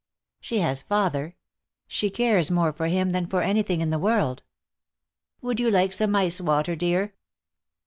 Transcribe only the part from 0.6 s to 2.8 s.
has father. She cares more